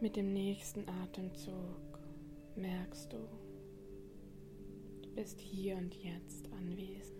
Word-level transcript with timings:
Mit 0.00 0.16
dem 0.16 0.32
nächsten 0.32 0.88
Atemzug 0.88 1.98
merkst 2.54 3.12
du, 3.12 3.18
du 5.02 5.10
bist 5.14 5.40
hier 5.40 5.76
und 5.76 5.94
jetzt 5.94 6.48
anwesend. 6.52 7.18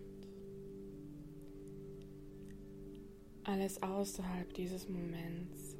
Alles 3.45 3.83
außerhalb 3.83 4.53
dieses 4.55 4.89
Moments 4.89 5.77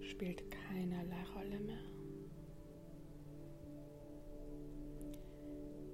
spielt 0.00 0.50
keinerlei 0.50 1.24
Rolle 1.34 1.60
mehr. 1.60 1.76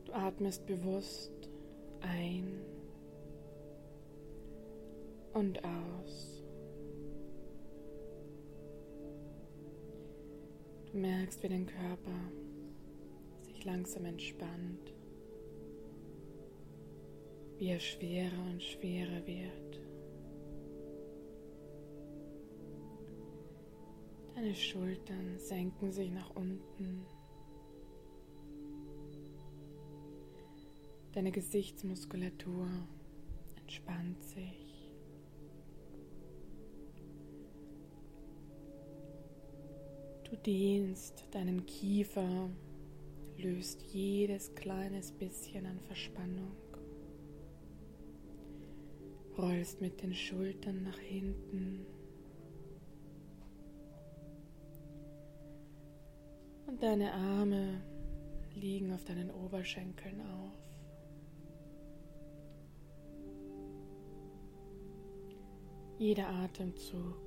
Du 0.05 0.12
atmest 0.12 0.66
bewusst 0.66 1.51
ein 2.01 2.60
und 5.32 5.59
aus. 5.65 6.34
Merkst, 10.95 11.43
wie 11.43 11.48
dein 11.48 11.66
Körper 11.66 12.30
sich 13.43 13.65
langsam 13.65 14.05
entspannt, 14.05 14.95
wie 17.59 17.66
er 17.66 17.80
schwerer 17.80 18.41
und 18.52 18.62
schwerer 18.62 19.27
wird. 19.27 19.80
Deine 24.37 24.55
Schultern 24.55 25.37
senken 25.38 25.91
sich 25.91 26.13
nach 26.13 26.30
unten. 26.37 27.05
Deine 31.13 31.33
Gesichtsmuskulatur 31.33 32.68
entspannt 33.57 34.23
sich. 34.23 34.74
Du 40.35 40.40
dehnst 40.40 41.29
deinen 41.30 41.65
Kiefer, 41.65 42.51
löst 43.38 43.80
jedes 43.93 44.52
kleines 44.57 45.13
bisschen 45.13 45.65
an 45.65 45.79
Verspannung, 45.79 46.57
rollst 49.38 49.80
mit 49.80 50.02
den 50.02 50.12
Schultern 50.12 50.82
nach 50.82 50.99
hinten. 50.99 51.87
Und 56.66 56.82
deine 56.82 57.12
Arme 57.12 57.80
liegen 58.57 58.93
auf 58.93 59.05
deinen 59.05 59.30
Oberschenkeln 59.30 60.21
auf. 60.21 60.59
Jeder 65.97 66.28
Atemzug 66.28 67.24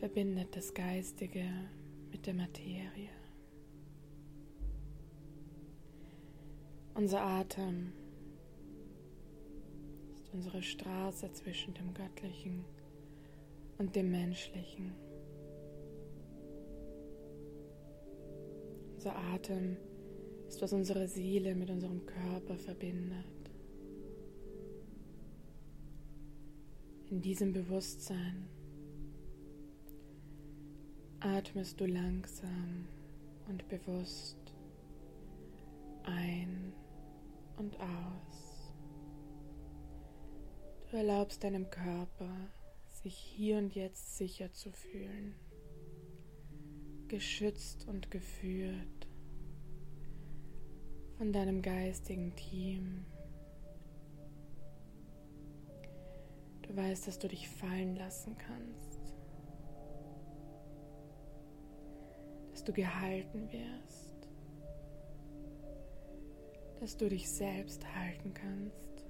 verbindet 0.00 0.56
das 0.56 0.72
Geistige 0.72 1.44
mit 2.10 2.26
der 2.26 2.32
Materie. 2.32 3.10
Unser 6.94 7.20
Atem 7.20 7.92
ist 10.14 10.32
unsere 10.32 10.62
Straße 10.62 11.30
zwischen 11.32 11.74
dem 11.74 11.92
Göttlichen 11.92 12.64
und 13.76 13.94
dem 13.94 14.10
Menschlichen. 14.10 14.94
Unser 18.94 19.16
Atem 19.16 19.76
ist, 20.48 20.62
was 20.62 20.72
unsere 20.72 21.08
Seele 21.08 21.54
mit 21.54 21.68
unserem 21.68 22.06
Körper 22.06 22.56
verbindet. 22.56 23.26
In 27.10 27.20
diesem 27.20 27.52
Bewusstsein 27.52 28.48
atmest 31.36 31.80
du 31.80 31.86
langsam 31.86 32.88
und 33.48 33.68
bewusst 33.68 34.38
ein 36.04 36.72
und 37.56 37.78
aus. 37.80 38.72
Du 40.90 40.96
erlaubst 40.96 41.44
deinem 41.44 41.70
Körper, 41.70 42.34
sich 43.02 43.14
hier 43.14 43.58
und 43.58 43.74
jetzt 43.74 44.16
sicher 44.16 44.52
zu 44.52 44.72
fühlen 44.72 45.34
geschützt 47.10 47.88
und 47.88 48.10
geführt 48.12 49.08
von 51.18 51.32
deinem 51.32 51.60
geistigen 51.60 52.34
Team. 52.36 53.04
Du 56.62 56.76
weißt, 56.76 57.08
dass 57.08 57.18
du 57.18 57.26
dich 57.26 57.48
fallen 57.48 57.96
lassen 57.96 58.36
kannst, 58.38 58.89
dass 62.60 62.66
du 62.66 62.72
gehalten 62.74 63.48
wirst, 63.52 64.28
dass 66.78 66.94
du 66.94 67.08
dich 67.08 67.26
selbst 67.30 67.82
halten 67.96 68.34
kannst. 68.34 69.06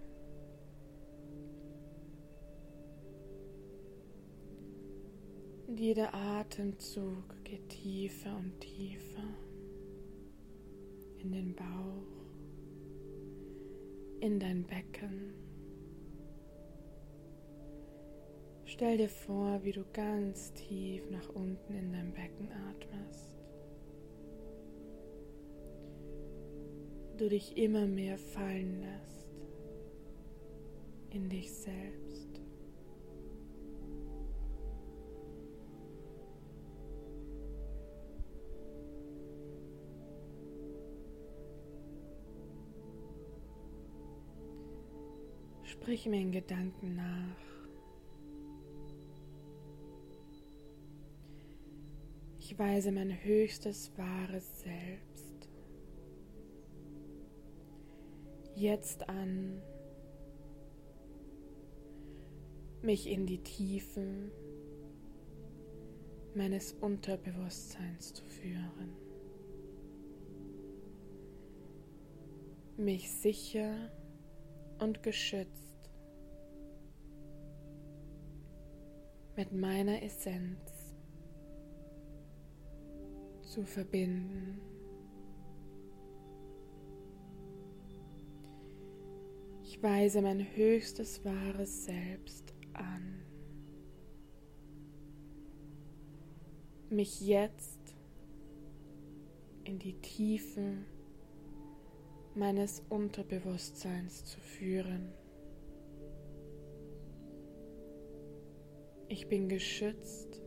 Und 5.66 5.80
jeder 5.80 6.14
Atemzug 6.14 7.42
geht 7.42 7.68
tiefer 7.70 8.36
und 8.36 8.60
tiefer 8.60 9.34
in 11.18 11.32
den 11.32 11.56
Bauch, 11.56 12.22
in 14.20 14.38
dein 14.38 14.62
Becken. 14.62 15.34
Stell 18.64 18.96
dir 18.96 19.08
vor, 19.08 19.64
wie 19.64 19.72
du 19.72 19.84
ganz 19.92 20.52
tief 20.52 21.10
nach 21.10 21.28
unten 21.30 21.74
in 21.74 21.92
dein 21.92 22.12
Becken 22.12 22.48
atmest. 22.52 23.39
Du 27.20 27.28
dich 27.28 27.54
immer 27.58 27.86
mehr 27.86 28.16
fallen 28.16 28.80
lässt 28.80 29.26
in 31.10 31.28
dich 31.28 31.52
selbst. 31.52 32.40
Sprich 45.64 46.06
mir 46.06 46.22
in 46.22 46.32
Gedanken 46.32 46.96
nach. 46.96 47.36
Ich 52.38 52.58
weise 52.58 52.90
mein 52.90 53.22
höchstes 53.22 53.92
wahres 53.98 54.62
Selbst 54.62 55.09
jetzt 58.60 59.08
an, 59.08 59.62
mich 62.82 63.08
in 63.08 63.26
die 63.26 63.42
Tiefen 63.42 64.30
meines 66.34 66.72
Unterbewusstseins 66.74 68.14
zu 68.14 68.24
führen, 68.24 68.94
mich 72.76 73.10
sicher 73.10 73.74
und 74.78 75.02
geschützt 75.02 75.90
mit 79.36 79.52
meiner 79.52 80.02
Essenz 80.02 80.60
zu 83.42 83.64
verbinden. 83.64 84.69
Weise 89.82 90.20
mein 90.20 90.40
höchstes 90.56 91.24
wahres 91.24 91.84
Selbst 91.84 92.52
an. 92.74 93.22
Mich 96.90 97.20
jetzt 97.20 97.78
in 99.64 99.78
die 99.78 99.94
Tiefen 100.00 100.84
meines 102.34 102.82
Unterbewusstseins 102.88 104.24
zu 104.24 104.40
führen. 104.40 105.12
Ich 109.08 109.28
bin 109.28 109.48
geschützt 109.48 110.40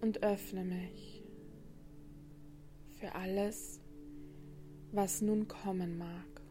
und 0.00 0.22
öffne 0.22 0.64
mich 0.64 1.22
für 2.98 3.14
alles, 3.14 3.81
was 4.92 5.20
nun 5.20 5.48
kommen 5.48 5.98
mag. 5.98 6.42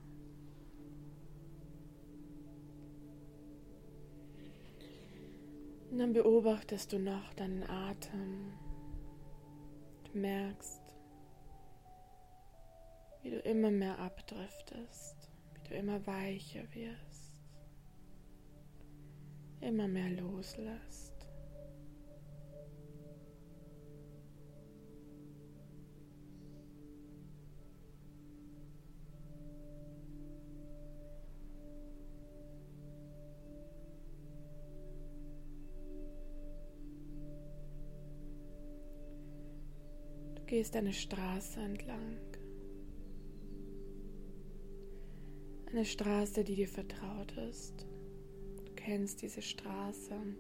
Und 5.89 5.97
dann 5.99 6.13
beobachtest 6.13 6.93
du 6.93 6.99
noch 6.99 7.33
deinen 7.33 7.63
Atem. 7.63 8.53
Du 10.11 10.17
merkst, 10.17 10.81
wie 13.21 13.31
du 13.31 13.39
immer 13.39 13.71
mehr 13.71 13.99
abdriftest, 13.99 15.29
wie 15.53 15.69
du 15.69 15.75
immer 15.75 16.05
weicher 16.07 16.63
wirst 16.73 17.21
immer 19.61 19.87
mehr 19.87 20.09
loslässt. 20.09 21.10
Gehst 40.61 40.75
eine 40.75 40.93
Straße 40.93 41.59
entlang. 41.59 42.19
Eine 45.71 45.85
Straße, 45.85 46.43
die 46.43 46.53
dir 46.53 46.67
vertraut 46.67 47.31
ist. 47.49 47.87
Du 48.63 48.71
kennst 48.75 49.23
diese 49.23 49.41
Straße 49.41 50.13
und 50.13 50.37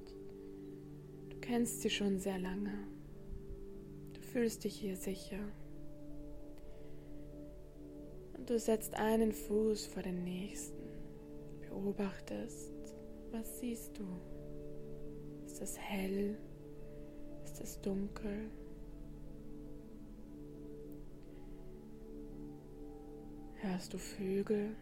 du 1.31 1.37
kennst 1.39 1.81
sie 1.81 1.89
schon 1.89 2.19
sehr 2.19 2.37
lange. 2.37 2.87
Du 4.13 4.21
fühlst 4.21 4.63
dich 4.63 4.75
hier 4.75 4.95
sicher. 4.95 5.39
Und 8.37 8.47
du 8.47 8.59
setzt 8.59 8.93
einen 8.93 9.31
Fuß 9.31 9.87
vor 9.87 10.03
den 10.03 10.23
nächsten. 10.23 10.83
Beobachtest, 11.61 12.93
was 13.31 13.59
siehst 13.59 13.97
du? 13.97 14.05
Ist 15.47 15.63
es 15.63 15.79
hell? 15.79 16.37
Ist 17.43 17.59
es 17.59 17.81
dunkel? 17.81 18.51
Hörst 23.63 23.93
du 23.93 23.99
Vögel 23.99 24.75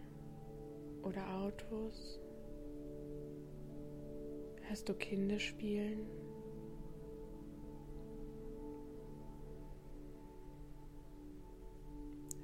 oder 1.03 1.35
Autos? 1.35 2.17
Hörst 4.61 4.87
du 4.87 4.93
Kinder 4.93 5.37
spielen? 5.37 6.07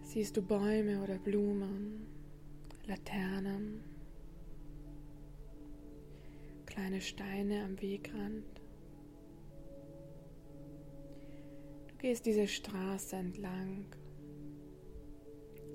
Siehst 0.01 0.35
du 0.35 0.41
Bäume 0.41 1.01
oder 1.01 1.17
Blumen, 1.19 2.05
Laternen, 2.85 3.81
kleine 6.65 6.99
Steine 6.99 7.63
am 7.63 7.81
Wegrand? 7.81 8.61
Du 11.87 11.95
gehst 11.97 12.25
diese 12.25 12.45
Straße 12.49 13.15
entlang 13.15 13.85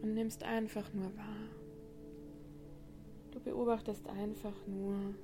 und 0.03 0.15
nimmst 0.15 0.43
einfach 0.43 0.93
nur 0.93 1.17
wahr. 1.17 1.49
Du 3.33 3.41
beobachtest 3.41 4.07
einfach 4.09 4.55
nur 4.67 5.15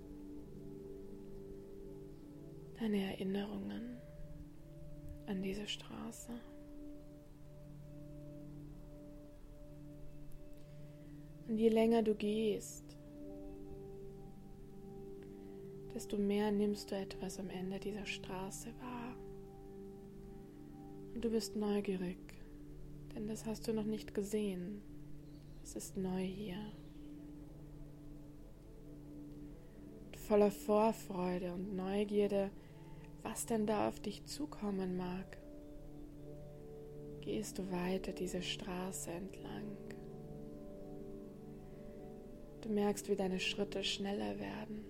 deine 2.78 3.12
Erinnerungen 3.12 3.96
an 5.26 5.43
diese 5.43 5.67
Straße. 5.67 6.32
Und 11.49 11.58
je 11.58 11.69
länger 11.69 12.02
du 12.02 12.14
gehst, 12.14 12.84
desto 15.94 16.19
mehr 16.19 16.50
nimmst 16.50 16.90
du 16.90 16.96
etwas 16.96 17.38
am 17.38 17.49
Ende 17.49 17.78
dieser 17.78 18.05
Straße 18.05 18.69
wahr. 18.81 19.17
Und 21.14 21.25
du 21.25 21.31
bist 21.31 21.56
neugierig 21.56 22.25
denn 23.17 23.27
das 23.29 23.47
hast 23.47 23.67
du 23.67 23.73
noch 23.73 23.85
nicht 23.85 24.15
gesehen. 24.15 24.83
Es 25.65 25.75
ist 25.75 25.97
neu 25.97 26.23
hier. 26.23 26.59
Und 30.07 30.17
voller 30.19 30.51
Vorfreude 30.51 31.53
und 31.55 31.75
Neugierde, 31.75 32.51
was 33.23 33.47
denn 33.47 33.67
da 33.67 33.89
auf 33.89 34.01
dich 34.01 34.25
zukommen 34.27 34.99
mag, 34.99 35.39
gehst 37.23 37.59
du 37.59 37.71
weiter 37.73 38.13
diese 38.13 38.43
Straße 38.43 39.11
entlang. 39.11 39.77
Du 42.61 42.69
merkst, 42.69 43.09
wie 43.09 43.17
deine 43.17 43.41
Schritte 43.41 43.83
schneller 43.83 44.39
werden, 44.39 44.85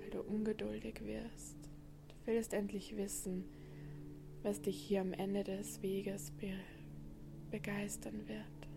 weil 0.00 0.10
du 0.10 0.20
ungeduldig 0.20 1.04
wirst. 1.06 1.56
Du 2.08 2.14
willst 2.26 2.52
endlich 2.52 2.96
wissen, 2.96 3.44
was 4.42 4.60
dich 4.60 4.76
hier 4.76 5.00
am 5.00 5.12
Ende 5.12 5.42
des 5.42 5.82
Weges 5.82 6.32
berührt 6.32 6.81
begeistern 7.52 8.26
wird. 8.26 8.68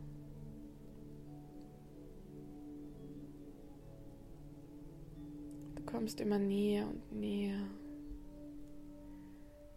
Du 5.76 5.84
kommst 5.84 6.20
immer 6.20 6.38
näher 6.38 6.88
und 6.88 7.12
näher. 7.14 7.68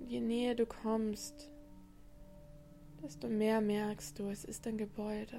Und 0.01 0.11
je 0.11 0.21
näher 0.21 0.55
du 0.55 0.67
kommst, 0.67 1.51
desto 3.03 3.29
mehr 3.29 3.61
merkst 3.61 4.19
du, 4.19 4.29
es 4.29 4.45
ist 4.45 4.67
ein 4.67 4.77
Gebäude. 4.77 5.39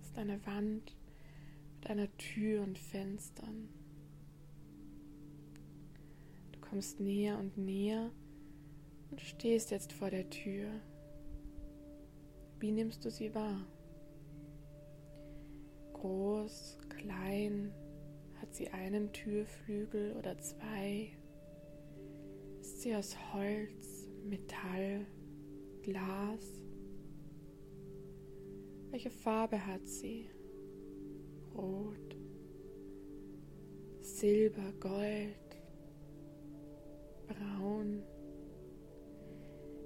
Es 0.00 0.08
ist 0.08 0.18
eine 0.18 0.44
Wand 0.46 0.94
mit 1.76 1.90
einer 1.90 2.14
Tür 2.18 2.62
und 2.62 2.78
Fenstern. 2.78 3.68
Du 6.52 6.60
kommst 6.60 7.00
näher 7.00 7.38
und 7.38 7.56
näher 7.56 8.10
und 9.10 9.20
stehst 9.22 9.70
jetzt 9.70 9.92
vor 9.94 10.10
der 10.10 10.28
Tür. 10.28 10.68
Wie 12.60 12.70
nimmst 12.70 13.04
du 13.04 13.10
sie 13.10 13.34
wahr? 13.34 13.66
Groß, 15.92 16.78
klein, 16.88 17.72
hat 18.40 18.54
sie 18.54 18.68
einen 18.70 19.12
Türflügel 19.12 20.14
oder 20.16 20.38
zwei? 20.38 21.10
Ist 22.60 22.82
sie 22.82 22.94
aus 22.94 23.16
Holz, 23.32 24.08
Metall, 24.24 25.06
Glas? 25.82 26.62
Welche 28.90 29.10
Farbe 29.10 29.66
hat 29.66 29.86
sie? 29.88 30.30
Rot, 31.54 32.16
Silber, 34.00 34.72
Gold, 34.80 35.34
Braun? 37.26 38.02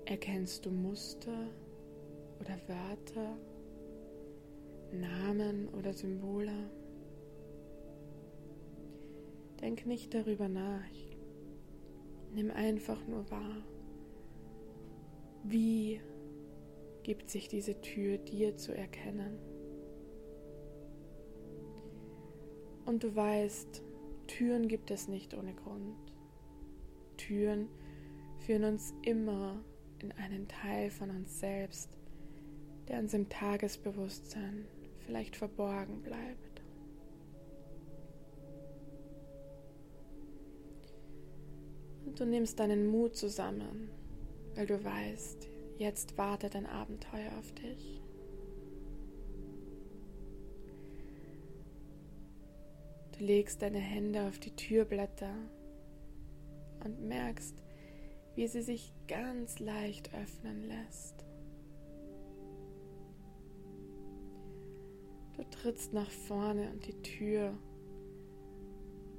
Erkennst 0.04 0.66
du 0.66 0.70
Muster? 0.70 1.48
Oder 2.48 2.68
Wörter, 2.68 3.36
Namen 4.92 5.68
oder 5.68 5.92
Symbole. 5.92 6.70
Denk 9.60 9.86
nicht 9.86 10.14
darüber 10.14 10.48
nach. 10.48 10.80
Nimm 12.32 12.50
einfach 12.50 13.06
nur 13.06 13.30
wahr. 13.30 13.62
Wie 15.44 16.00
gibt 17.02 17.28
sich 17.30 17.48
diese 17.48 17.80
Tür 17.80 18.18
dir 18.18 18.56
zu 18.56 18.74
erkennen? 18.74 19.38
Und 22.86 23.02
du 23.02 23.14
weißt, 23.14 23.82
Türen 24.26 24.68
gibt 24.68 24.90
es 24.90 25.08
nicht 25.08 25.34
ohne 25.34 25.54
Grund. 25.54 25.96
Türen 27.16 27.68
führen 28.38 28.64
uns 28.64 28.94
immer 29.02 29.62
in 30.00 30.12
einen 30.12 30.48
Teil 30.48 30.90
von 30.90 31.10
uns 31.10 31.40
selbst, 31.40 31.97
der 32.88 32.98
uns 32.98 33.14
im 33.14 33.28
Tagesbewusstsein 33.28 34.66
vielleicht 35.04 35.36
verborgen 35.36 36.02
bleibt. 36.02 36.62
Und 42.06 42.18
du 42.18 42.24
nimmst 42.24 42.58
deinen 42.58 42.86
Mut 42.86 43.16
zusammen, 43.16 43.90
weil 44.54 44.66
du 44.66 44.82
weißt, 44.82 45.46
jetzt 45.78 46.16
wartet 46.16 46.56
ein 46.56 46.66
Abenteuer 46.66 47.30
auf 47.38 47.52
dich. 47.52 48.00
Du 53.18 53.24
legst 53.24 53.62
deine 53.62 53.78
Hände 53.78 54.22
auf 54.28 54.38
die 54.38 54.54
Türblätter 54.54 55.34
und 56.84 57.02
merkst, 57.06 57.54
wie 58.36 58.46
sie 58.46 58.62
sich 58.62 58.92
ganz 59.08 59.58
leicht 59.58 60.14
öffnen 60.14 60.68
lässt. 60.68 61.27
Trittst 65.50 65.92
nach 65.92 66.10
vorne 66.10 66.70
und 66.70 66.86
die 66.86 67.02
Tür 67.02 67.56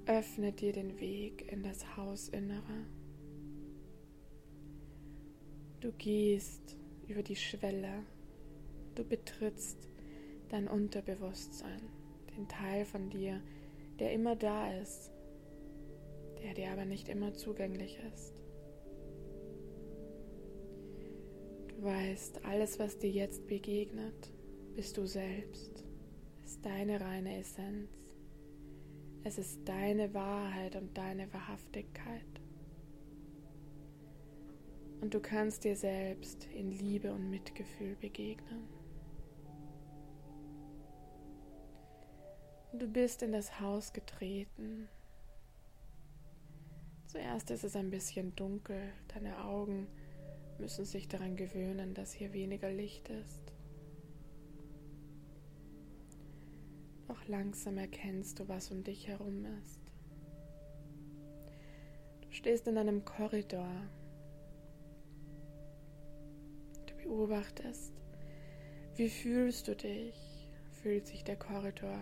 öffnet 0.05 0.61
dir 0.61 0.73
den 0.73 0.99
Weg 0.99 1.51
in 1.51 1.61
das 1.61 1.95
Hausinnere. 1.95 2.85
Du 5.81 5.91
gehst 5.93 6.77
über 7.07 7.21
die 7.21 7.35
Schwelle, 7.35 8.03
du 8.95 9.03
betrittst 9.03 9.87
dein 10.49 10.67
Unterbewusstsein, 10.67 11.81
den 12.35 12.47
Teil 12.47 12.85
von 12.85 13.09
dir, 13.09 13.39
der 13.99 14.11
immer 14.11 14.35
da 14.35 14.73
ist, 14.79 15.11
der 16.41 16.53
dir 16.53 16.71
aber 16.71 16.85
nicht 16.85 17.07
immer 17.07 17.33
zugänglich 17.33 17.99
ist. 18.11 18.33
Du 21.69 21.83
weißt, 21.83 22.45
alles, 22.45 22.79
was 22.79 22.97
dir 22.97 23.11
jetzt 23.11 23.47
begegnet, 23.47 24.31
bist 24.75 24.97
du 24.97 25.05
selbst 25.05 25.88
ist 26.49 26.65
deine 26.65 26.99
reine 26.99 27.37
Essenz, 27.37 27.91
Es 29.23 29.37
ist 29.37 29.59
deine 29.65 30.11
Wahrheit 30.15 30.75
und 30.75 30.97
deine 30.97 31.31
Wahrhaftigkeit. 31.31 32.41
Und 34.99 35.13
du 35.13 35.19
kannst 35.19 35.63
dir 35.63 35.75
selbst 35.75 36.45
in 36.45 36.71
Liebe 36.71 37.13
und 37.13 37.29
Mitgefühl 37.29 37.95
begegnen. 37.97 38.67
Du 42.73 42.87
bist 42.87 43.21
in 43.21 43.31
das 43.31 43.59
Haus 43.59 43.93
getreten. 43.93 44.89
Zuerst 47.05 47.51
ist 47.51 47.63
es 47.63 47.75
ein 47.75 47.91
bisschen 47.91 48.35
dunkel, 48.35 48.91
deine 49.13 49.45
Augen 49.45 49.85
müssen 50.57 50.85
sich 50.85 51.07
daran 51.07 51.35
gewöhnen, 51.35 51.93
dass 51.93 52.11
hier 52.11 52.33
weniger 52.33 52.71
Licht 52.71 53.07
ist. 53.09 53.53
Doch 57.09 57.27
langsam 57.27 57.79
erkennst 57.79 58.39
du, 58.39 58.47
was 58.47 58.69
um 58.69 58.83
dich 58.83 59.07
herum 59.07 59.43
ist. 59.63 59.81
Du 62.21 62.31
stehst 62.31 62.67
in 62.67 62.77
einem 62.77 63.03
Korridor. 63.03 63.89
Du 66.85 66.95
beobachtest, 67.03 67.93
wie 68.95 69.09
fühlst 69.09 69.67
du 69.67 69.75
dich? 69.75 70.47
Fühlt 70.83 71.07
sich 71.07 71.23
der 71.23 71.35
Korridor 71.35 71.99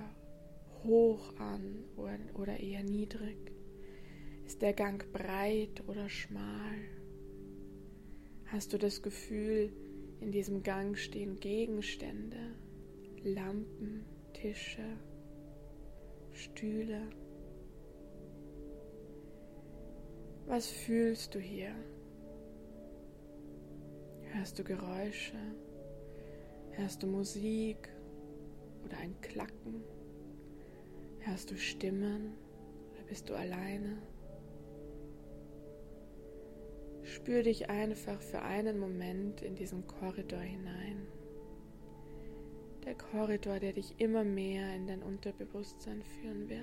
hoch 0.83 1.33
an 1.37 1.85
oder 2.33 2.59
eher 2.59 2.83
niedrig? 2.83 3.53
Ist 4.45 4.61
der 4.61 4.73
Gang 4.73 5.09
breit 5.13 5.87
oder 5.87 6.09
schmal? 6.09 6.75
Hast 8.47 8.73
du 8.73 8.77
das 8.77 9.01
Gefühl, 9.01 9.71
in 10.19 10.33
diesem 10.33 10.63
Gang 10.63 10.97
stehen 10.97 11.39
Gegenstände, 11.39 12.57
Lampen, 13.23 14.03
Tische, 14.41 14.83
Stühle? 16.31 17.09
Was 20.45 20.67
fühlst 20.67 21.33
du 21.33 21.39
hier? 21.39 21.71
Hörst 24.25 24.59
du 24.59 24.63
Geräusche? 24.63 25.39
Hörst 26.73 27.01
du 27.01 27.07
Musik 27.07 27.89
oder 28.85 28.97
ein 28.97 29.19
Klacken? 29.21 29.81
Hörst 31.17 31.49
du 31.49 31.57
Stimmen 31.57 32.37
oder 32.91 33.03
bist 33.07 33.29
du 33.29 33.33
alleine? 33.33 34.03
Spür 37.01 37.41
dich 37.41 37.71
einfach 37.71 38.21
für 38.21 38.43
einen 38.43 38.77
Moment 38.77 39.41
in 39.41 39.55
diesen 39.55 39.87
Korridor 39.87 40.41
hinein. 40.41 41.07
Der 42.87 42.95
Korridor, 42.95 43.59
der 43.59 43.73
dich 43.73 43.95
immer 43.97 44.23
mehr 44.23 44.73
in 44.73 44.87
dein 44.87 45.03
Unterbewusstsein 45.03 46.01
führen 46.03 46.47
wird. 46.47 46.61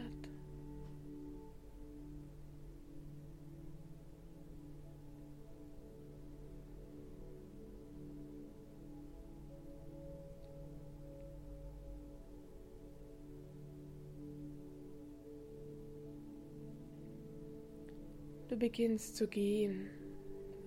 Du 18.48 18.56
beginnst 18.56 19.16
zu 19.16 19.28
gehen, 19.28 19.90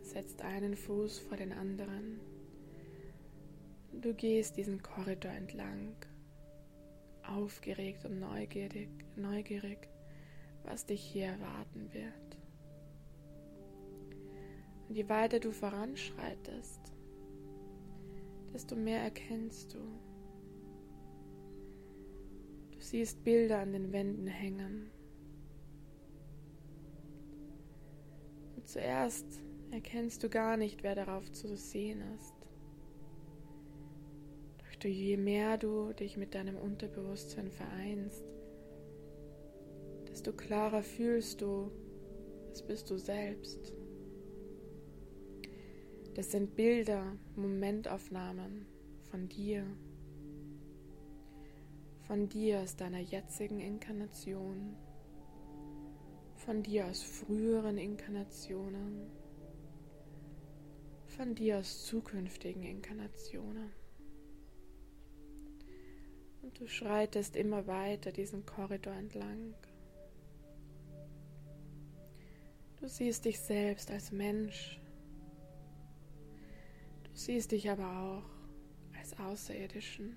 setzt 0.04 0.44
einen 0.44 0.76
Fuß 0.76 1.18
vor 1.18 1.36
den 1.36 1.52
anderen. 1.52 2.37
Du 4.02 4.14
gehst 4.14 4.58
diesen 4.58 4.82
Korridor 4.82 5.32
entlang, 5.32 5.96
aufgeregt 7.24 8.06
und 8.06 8.20
neugierig, 8.20 8.90
neugierig, 9.16 9.90
was 10.64 10.86
dich 10.86 11.02
hier 11.02 11.28
erwarten 11.28 11.92
wird. 11.94 12.38
Und 14.88 14.96
je 14.96 15.10
weiter 15.10 15.40
du 15.40 15.52
voranschreitest, 15.52 16.82
desto 18.54 18.76
mehr 18.76 19.02
erkennst 19.02 19.74
du. 19.74 19.80
Du 22.72 22.80
siehst 22.80 23.24
Bilder 23.24 23.60
an 23.60 23.74
den 23.74 23.92
Wänden 23.92 24.28
hängen 24.28 24.92
Zuerst 28.68 29.26
erkennst 29.72 30.24
du 30.24 30.30
gar 30.30 30.58
nicht, 30.58 30.84
wer 30.84 30.94
darauf 30.94 31.32
zu 31.32 31.56
sehen 31.56 32.02
ist. 32.16 32.37
Doch 34.80 34.90
je 34.90 35.18
mehr 35.18 35.58
du 35.58 35.94
dich 35.94 36.18
mit 36.18 36.36
deinem 36.36 36.58
Unterbewusstsein 36.58 37.52
vereinst, 37.52 38.24
desto 40.08 40.34
klarer 40.34 40.84
fühlst 40.84 41.42
du, 41.42 41.72
es 42.52 42.62
bist 42.62 42.90
du 42.90 42.98
selbst. 42.98 43.74
Das 46.14 46.32
sind 46.32 46.56
Bilder, 46.56 47.16
Momentaufnahmen 47.36 48.66
von 49.10 49.28
dir, 49.30 49.66
von 52.02 52.30
dir 52.30 52.60
aus 52.60 52.76
deiner 52.76 53.00
jetzigen 53.00 53.60
Inkarnation 53.60 54.76
von 56.48 56.64
dir 56.64 56.86
aus 56.86 57.04
früheren 57.04 57.78
Inkarnationen, 57.78 59.12
von 61.06 61.36
dir 61.36 61.58
aus 61.58 61.86
zukünftigen 61.86 62.64
Inkarnationen. 62.64 63.70
Und 66.48 66.62
du 66.62 66.68
schreitest 66.68 67.36
immer 67.36 67.68
weiter 67.68 68.14
diesen 68.14 68.46
Korridor 68.46 68.94
entlang. 68.94 69.54
Du 72.80 72.88
siehst 72.88 73.26
dich 73.26 73.38
selbst 73.38 73.92
als 73.92 74.14
Mensch. 74.14 74.80
Du 77.04 77.10
siehst 77.14 77.52
dich 77.52 77.70
aber 77.70 77.86
auch 78.02 78.98
als 78.98 79.20
Außerirdischen. 79.20 80.16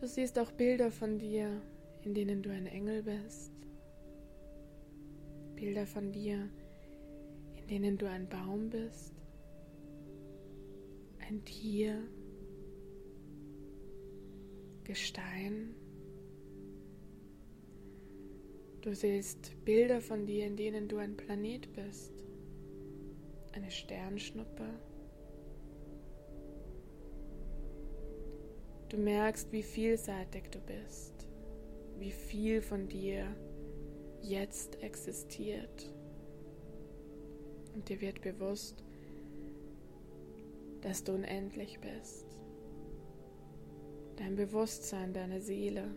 Du 0.00 0.06
siehst 0.06 0.38
auch 0.38 0.52
Bilder 0.52 0.92
von 0.92 1.18
dir, 1.18 1.60
in 2.02 2.14
denen 2.14 2.44
du 2.44 2.50
ein 2.50 2.66
Engel 2.68 3.02
bist. 3.02 3.50
Bilder 5.56 5.84
von 5.84 6.12
dir, 6.12 6.48
in 7.56 7.66
denen 7.66 7.98
du 7.98 8.08
ein 8.08 8.28
Baum 8.28 8.70
bist, 8.70 9.14
ein 11.28 11.44
Tier, 11.44 12.00
Gestein. 14.84 15.74
Du 18.82 18.94
siehst 18.94 19.64
Bilder 19.64 20.00
von 20.00 20.26
dir, 20.26 20.46
in 20.46 20.56
denen 20.56 20.88
du 20.88 20.98
ein 20.98 21.16
Planet 21.16 21.72
bist, 21.72 22.12
eine 23.52 23.70
Sternschnuppe. 23.70 24.68
Du 28.90 28.98
merkst, 28.98 29.50
wie 29.52 29.62
vielseitig 29.62 30.44
du 30.50 30.60
bist 30.60 31.14
wie 31.98 32.10
viel 32.10 32.60
von 32.60 32.88
dir 32.88 33.34
jetzt 34.22 34.82
existiert. 34.82 35.90
Und 37.74 37.88
dir 37.88 38.00
wird 38.00 38.20
bewusst, 38.20 38.84
dass 40.82 41.02
du 41.02 41.12
unendlich 41.12 41.78
bist. 41.80 42.26
Dein 44.24 44.36
Bewusstsein, 44.36 45.12
deine 45.12 45.38
Seele 45.38 45.94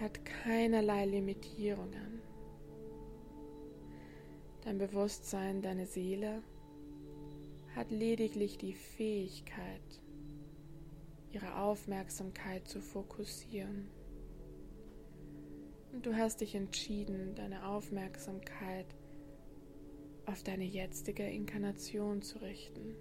hat 0.00 0.24
keinerlei 0.24 1.06
Limitierungen. 1.06 2.20
Dein 4.64 4.78
Bewusstsein, 4.78 5.62
deine 5.62 5.86
Seele 5.86 6.42
hat 7.76 7.92
lediglich 7.92 8.58
die 8.58 8.74
Fähigkeit, 8.74 10.00
ihre 11.30 11.54
Aufmerksamkeit 11.54 12.66
zu 12.66 12.80
fokussieren. 12.80 13.88
Und 15.92 16.04
du 16.06 16.16
hast 16.16 16.40
dich 16.40 16.56
entschieden, 16.56 17.36
deine 17.36 17.68
Aufmerksamkeit 17.68 18.86
auf 20.26 20.42
deine 20.42 20.64
jetzige 20.64 21.22
Inkarnation 21.22 22.20
zu 22.20 22.38
richten. 22.42 22.96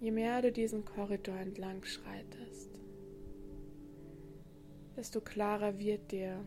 Je 0.00 0.12
mehr 0.12 0.40
du 0.42 0.52
diesen 0.52 0.84
Korridor 0.84 1.38
entlang 1.38 1.84
schreitest, 1.84 2.70
desto 4.96 5.20
klarer 5.20 5.76
wird 5.78 6.12
dir, 6.12 6.44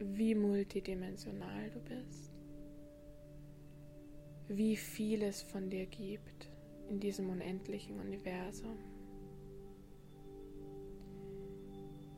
wie 0.00 0.34
multidimensional 0.34 1.70
du 1.70 1.78
bist, 1.80 2.32
wie 4.48 4.76
viel 4.76 5.22
es 5.22 5.42
von 5.42 5.70
dir 5.70 5.86
gibt 5.86 6.50
in 6.90 6.98
diesem 6.98 7.30
unendlichen 7.30 8.00
Universum. 8.00 8.76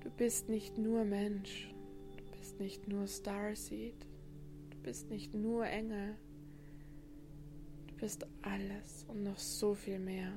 Du 0.00 0.10
bist 0.10 0.48
nicht 0.48 0.78
nur 0.78 1.04
Mensch, 1.04 1.74
du 2.16 2.24
bist 2.38 2.58
nicht 2.58 2.88
nur 2.88 3.06
Starseed, 3.06 4.06
du 4.70 4.78
bist 4.78 5.10
nicht 5.10 5.34
nur 5.34 5.66
Engel, 5.66 6.16
bist 7.96 8.26
alles 8.42 9.04
und 9.08 9.22
noch 9.22 9.38
so 9.38 9.74
viel 9.74 9.98
mehr. 9.98 10.32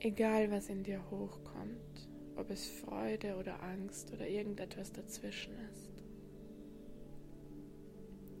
Egal 0.00 0.50
was 0.50 0.68
in 0.68 0.84
dir 0.84 1.02
hochkommt, 1.10 2.08
ob 2.36 2.50
es 2.50 2.66
Freude 2.66 3.36
oder 3.36 3.62
Angst 3.62 4.12
oder 4.12 4.28
irgendetwas 4.28 4.92
dazwischen 4.92 5.54
ist. 5.72 6.04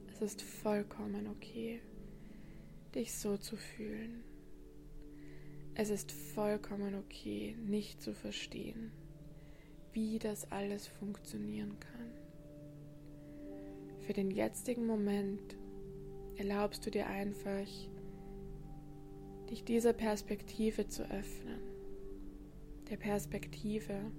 Es 0.06 0.22
ist 0.22 0.42
vollkommen 0.42 1.26
okay, 1.26 1.80
dich 2.94 3.12
so 3.12 3.36
zu 3.36 3.56
fühlen. 3.56 4.22
Es 5.74 5.90
ist 5.90 6.12
vollkommen 6.12 6.94
okay, 6.94 7.56
nicht 7.66 8.02
zu 8.02 8.14
verstehen, 8.14 8.92
wie 9.92 10.18
das 10.18 10.50
alles 10.50 10.86
funktionieren 10.86 11.78
kann. 11.78 12.17
Für 14.08 14.14
den 14.14 14.30
jetzigen 14.30 14.86
Moment 14.86 15.54
erlaubst 16.36 16.86
du 16.86 16.90
dir 16.90 17.08
einfach, 17.08 17.66
dich 19.50 19.64
dieser 19.64 19.92
Perspektive 19.92 20.88
zu 20.88 21.02
öffnen. 21.10 21.60
Der 22.88 22.96
Perspektive, 22.96 24.10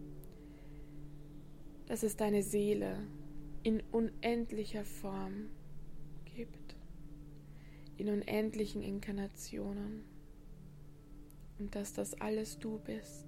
dass 1.88 2.04
es 2.04 2.16
deine 2.16 2.44
Seele 2.44 3.00
in 3.64 3.82
unendlicher 3.92 4.86
Form 4.86 5.50
gibt, 6.36 6.76
in 7.98 8.10
unendlichen 8.10 8.84
Inkarnationen 8.84 10.04
und 11.58 11.74
dass 11.74 11.94
das 11.94 12.14
alles 12.22 12.60
du 12.60 12.78
bist, 12.78 13.26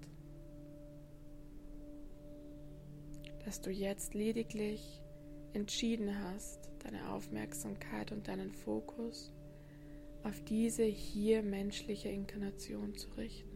dass 3.46 3.62
du 3.62 3.72
jetzt 3.72 4.14
lediglich 4.14 5.01
entschieden 5.54 6.24
hast, 6.24 6.70
deine 6.84 7.12
Aufmerksamkeit 7.12 8.12
und 8.12 8.28
deinen 8.28 8.52
Fokus 8.52 9.32
auf 10.24 10.44
diese 10.44 10.84
hier 10.84 11.42
menschliche 11.42 12.10
Inkarnation 12.10 12.96
zu 12.96 13.10
richten. 13.18 13.50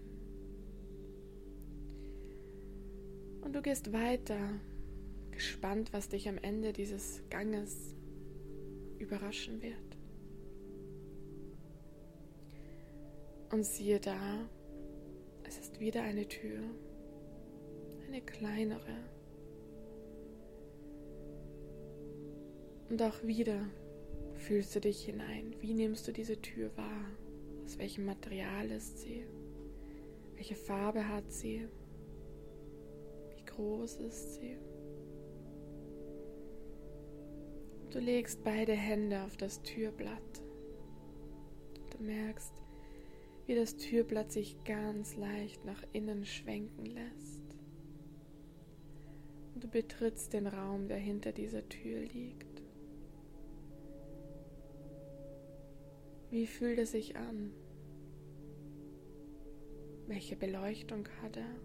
Und 3.41 3.53
du 3.53 3.61
gehst 3.61 3.93
weiter, 3.93 4.59
gespannt, 5.31 5.93
was 5.93 6.09
dich 6.09 6.27
am 6.27 6.37
Ende 6.37 6.73
dieses 6.73 7.21
Ganges 7.29 7.95
überraschen 8.97 9.61
wird. 9.61 9.75
Und 13.51 13.63
siehe 13.63 13.99
da, 13.99 14.49
es 15.43 15.59
ist 15.59 15.79
wieder 15.79 16.01
eine 16.01 16.27
Tür, 16.27 16.61
eine 18.07 18.21
kleinere. 18.21 19.14
Und 22.89 23.01
auch 23.01 23.23
wieder 23.23 23.67
fühlst 24.35 24.75
du 24.75 24.81
dich 24.81 25.05
hinein? 25.05 25.55
Wie 25.59 25.73
nimmst 25.73 26.07
du 26.07 26.11
diese 26.11 26.41
Tür 26.41 26.75
wahr? 26.77 27.05
Aus 27.65 27.77
welchem 27.79 28.05
Material 28.05 28.69
ist 28.69 28.99
sie? 28.99 29.25
Welche 30.35 30.55
Farbe 30.55 31.07
hat 31.07 31.31
sie? 31.31 31.67
Wie 33.35 33.45
groß 33.45 33.95
ist 33.97 34.35
sie? 34.35 34.57
Du 37.89 37.99
legst 37.99 38.43
beide 38.43 38.73
Hände 38.73 39.23
auf 39.23 39.37
das 39.37 39.61
Türblatt. 39.63 40.43
Du 41.91 42.03
merkst, 42.03 42.53
wie 43.45 43.55
das 43.55 43.77
Türblatt 43.77 44.31
sich 44.31 44.63
ganz 44.65 45.15
leicht 45.15 45.63
nach 45.65 45.81
innen 45.93 46.25
schwenken 46.25 46.85
lässt. 46.85 47.43
Und 49.53 49.63
du 49.63 49.67
betrittst 49.69 50.33
den 50.33 50.47
Raum, 50.47 50.87
der 50.87 50.97
hinter 50.97 51.31
dieser 51.31 51.67
Tür 51.69 52.01
liegt. 52.01 52.44
Wie 56.35 56.47
fühlt 56.47 56.77
er 56.79 56.85
sich 56.85 57.15
an? 57.15 57.53
Welche 60.05 60.35
Beleuchtung 60.35 61.07
hat 61.21 61.37
er? 61.37 61.55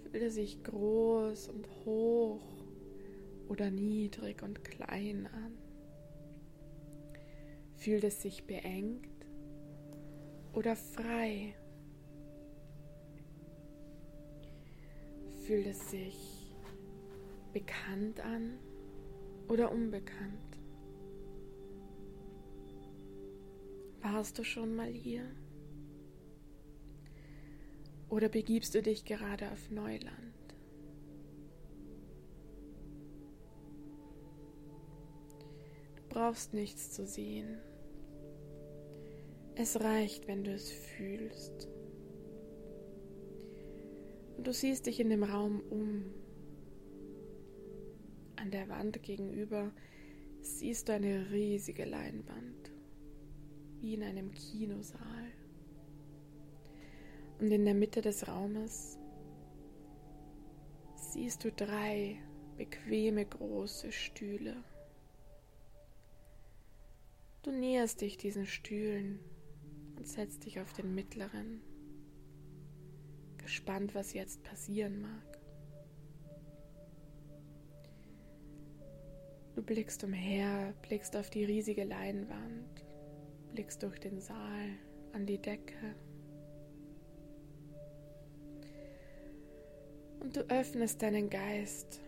Fühlt 0.00 0.22
er 0.22 0.30
sich 0.30 0.62
groß 0.62 1.48
und 1.48 1.68
hoch 1.84 2.40
oder 3.50 3.70
niedrig 3.70 4.42
und 4.42 4.64
klein 4.64 5.26
an? 5.26 5.58
Fühlt 7.76 8.04
es 8.04 8.22
sich 8.22 8.44
beengt 8.46 9.26
oder 10.54 10.74
frei? 10.74 11.54
Fühlt 15.44 15.66
es 15.66 15.90
sich 15.90 16.56
bekannt 17.52 18.20
an 18.20 18.58
oder 19.48 19.70
unbekannt? 19.70 20.51
Warst 24.02 24.36
du 24.36 24.42
schon 24.42 24.74
mal 24.74 24.90
hier? 24.90 25.24
Oder 28.08 28.28
begibst 28.28 28.74
du 28.74 28.82
dich 28.82 29.04
gerade 29.04 29.50
auf 29.52 29.70
Neuland? 29.70 30.10
Du 35.94 36.02
brauchst 36.08 36.52
nichts 36.52 36.90
zu 36.90 37.06
sehen. 37.06 37.58
Es 39.54 39.80
reicht, 39.80 40.26
wenn 40.26 40.42
du 40.42 40.52
es 40.52 40.72
fühlst. 40.72 41.68
Und 44.36 44.46
du 44.48 44.52
siehst 44.52 44.86
dich 44.86 44.98
in 44.98 45.10
dem 45.10 45.22
Raum 45.22 45.60
um. 45.70 46.04
An 48.34 48.50
der 48.50 48.68
Wand 48.68 49.00
gegenüber 49.04 49.70
siehst 50.40 50.88
du 50.88 50.94
eine 50.94 51.30
riesige 51.30 51.84
Leinwand 51.84 52.71
wie 53.82 53.94
in 53.94 54.02
einem 54.04 54.32
Kinosaal. 54.32 55.32
Und 57.40 57.50
in 57.50 57.64
der 57.64 57.74
Mitte 57.74 58.00
des 58.00 58.28
Raumes 58.28 58.96
siehst 60.94 61.44
du 61.44 61.50
drei 61.50 62.16
bequeme 62.56 63.26
große 63.26 63.90
Stühle. 63.90 64.62
Du 67.42 67.50
näherst 67.50 68.00
dich 68.00 68.16
diesen 68.16 68.46
Stühlen 68.46 69.18
und 69.96 70.06
setzt 70.06 70.44
dich 70.44 70.60
auf 70.60 70.72
den 70.72 70.94
mittleren, 70.94 71.60
gespannt, 73.38 73.96
was 73.96 74.12
jetzt 74.12 74.44
passieren 74.44 75.00
mag. 75.00 75.40
Du 79.56 79.62
blickst 79.62 80.04
umher, 80.04 80.72
blickst 80.82 81.16
auf 81.16 81.28
die 81.30 81.44
riesige 81.44 81.82
Leinwand 81.82 82.84
blickst 83.52 83.82
durch 83.82 83.98
den 83.98 84.20
Saal 84.20 84.70
an 85.12 85.26
die 85.26 85.38
Decke 85.38 85.94
und 90.20 90.36
du 90.36 90.40
öffnest 90.48 91.02
deinen 91.02 91.28
Geist 91.28 92.00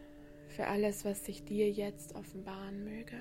für 0.48 0.66
alles, 0.66 1.04
was 1.04 1.24
sich 1.26 1.44
dir 1.44 1.70
jetzt 1.70 2.14
offenbaren 2.14 2.85
möge. 2.85 3.16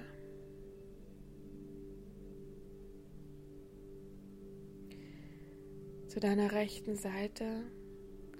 Zu 6.07 6.19
deiner 6.19 6.51
rechten 6.51 6.95
Seite 6.95 7.63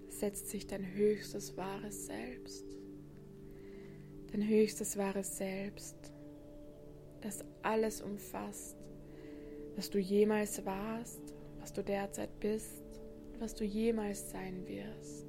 setzt 0.10 0.50
sich 0.50 0.68
dein 0.68 0.94
höchstes 0.94 1.58
wahres 1.58 2.06
Selbst. 2.06 2.66
Dein 4.32 4.48
höchstes 4.48 4.96
wahres 4.96 5.38
Selbst, 5.38 6.14
das 7.22 7.44
alles 7.64 8.02
umfasst 8.02 8.83
was 9.76 9.90
du 9.90 10.00
jemals 10.00 10.66
warst, 10.66 11.22
was 11.60 11.74
du 11.74 11.84
derzeit 11.84 12.40
bist, 12.40 12.84
was 13.40 13.56
du 13.56 13.64
jemals 13.64 14.32
sein 14.32 14.68
wirst. 14.68 15.28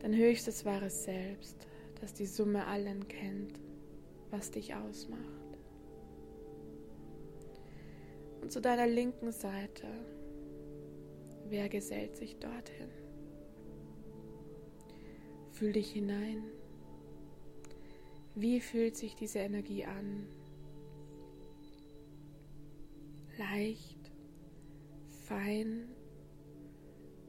Dein 0.00 0.14
höchstes 0.14 0.64
wahres 0.64 1.04
Selbst, 1.04 1.56
das 2.00 2.14
die 2.14 2.26
Summe 2.26 2.66
allen 2.66 3.06
kennt, 3.08 3.60
was 4.30 4.50
dich 4.50 4.74
ausmacht. 4.74 5.20
Und 8.40 8.50
zu 8.50 8.60
deiner 8.60 8.86
linken 8.86 9.32
Seite, 9.32 9.86
wer 11.48 11.68
gesellt 11.68 12.16
sich 12.16 12.38
dorthin? 12.38 12.88
Fühl 15.52 15.72
dich 15.72 15.92
hinein. 15.92 16.44
Wie 18.34 18.60
fühlt 18.60 18.96
sich 18.96 19.14
diese 19.14 19.40
Energie 19.40 19.84
an, 19.84 20.26
leicht, 23.40 24.12
fein 25.24 25.88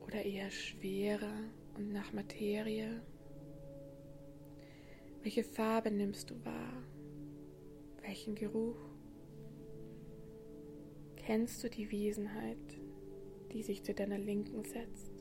oder 0.02 0.26
eher 0.26 0.52
schwerer 0.52 1.39
und 1.78 1.93
nach 1.93 2.12
Materie? 2.12 3.02
Welche 5.24 5.43
Farbe 5.43 5.89
nimmst 5.89 6.30
du 6.30 6.45
wahr? 6.45 6.84
Welchen 8.02 8.36
Geruch? 8.36 8.80
Kennst 11.15 11.63
du 11.63 11.69
die 11.69 11.89
Wesenheit, 11.91 12.82
die 13.54 13.63
sich 13.63 13.84
zu 13.84 13.93
deiner 13.93 14.17
Linken 14.17 14.65
setzt? 14.65 15.13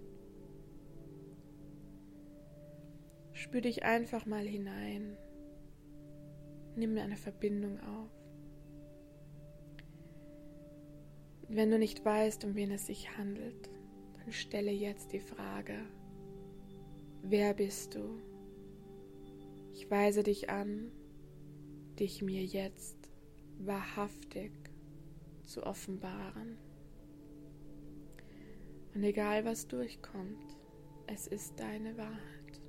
Spür 3.33 3.61
dich 3.61 3.85
einfach 3.85 4.27
mal 4.27 4.47
hinein. 4.47 5.17
Nimm 6.75 6.97
eine 6.99 7.17
Verbindung 7.17 7.79
auf. 7.81 8.20
Wenn 11.53 11.73
du 11.73 11.81
nicht 11.81 12.05
weißt, 12.05 12.45
um 12.45 12.55
wen 12.55 12.71
es 12.71 12.87
sich 12.87 13.17
handelt, 13.19 13.69
dann 14.19 14.33
stelle 14.33 14.71
jetzt 14.71 15.13
die 15.13 15.19
Frage, 15.19 15.81
wer 17.23 17.55
bist 17.55 17.97
du? 17.97 18.21
Ich 19.73 19.91
weise 19.91 20.23
dich 20.23 20.49
an, 20.49 20.93
dich 21.99 22.23
mir 22.23 22.45
jetzt 22.45 22.97
wahrhaftig 23.59 24.53
zu 25.43 25.65
offenbaren. 25.65 26.57
Und 28.95 29.03
egal 29.03 29.45
was 29.45 29.67
durchkommt, 29.67 30.57
es 31.09 31.27
ist 31.27 31.59
deine 31.59 31.97
Wahrheit. 31.97 32.61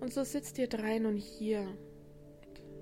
Und 0.00 0.12
so 0.12 0.22
sitzt 0.22 0.58
ihr 0.58 0.68
drei 0.68 0.98
nun 0.98 1.16
hier 1.16 1.66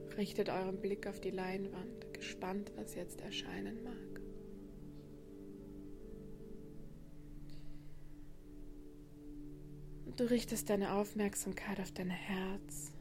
und 0.03 0.17
richtet 0.17 0.49
euren 0.49 0.81
Blick 0.81 1.07
auf 1.07 1.21
die 1.21 1.31
Leinwand, 1.31 2.08
gespannt, 2.19 2.73
was 2.77 2.95
jetzt 2.95 3.21
erscheinen 3.21 3.83
mag. 3.83 4.21
Und 10.07 10.21
du 10.21 10.25
richtest 10.31 10.69
deine 10.71 10.95
Aufmerksamkeit 10.95 11.81
auf 11.81 11.93
dein 11.93 12.11
Herz. 12.11 12.93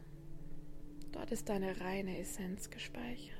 Dort 1.12 1.32
ist 1.32 1.48
deine 1.48 1.80
reine 1.80 2.18
Essenz 2.18 2.70
gespeichert. 2.70 3.38